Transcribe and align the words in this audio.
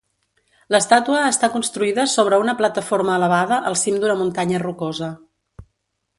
L'estàtua 0.75 1.19
està 1.33 1.49
construïda 1.57 2.05
sobre 2.13 2.39
una 2.45 2.57
plataforma 2.63 3.19
elevada 3.21 3.61
al 3.73 3.79
cim 3.83 4.01
d'una 4.05 4.19
muntanya 4.25 4.65
rocosa. 4.67 5.13